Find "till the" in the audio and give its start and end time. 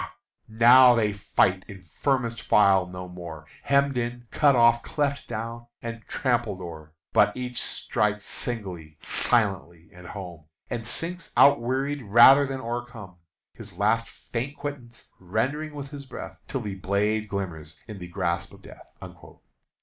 16.47-16.73